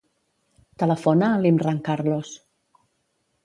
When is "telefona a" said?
0.83-1.37